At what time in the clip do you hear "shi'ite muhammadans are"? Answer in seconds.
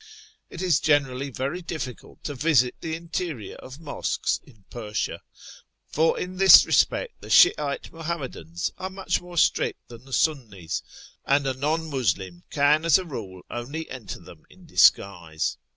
7.29-8.89